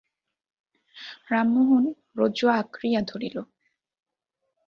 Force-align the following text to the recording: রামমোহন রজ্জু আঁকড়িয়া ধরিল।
রামমোহন 1.31 1.83
রজ্জু 2.17 2.45
আঁকড়িয়া 2.51 3.01
ধরিল। 3.01 3.37